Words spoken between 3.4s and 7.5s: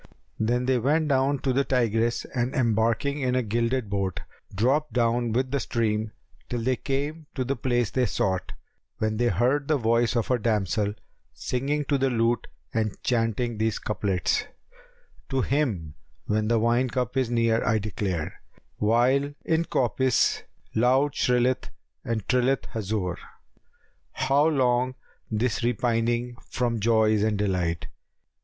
gilded boat, dropped down with the stream, till they came to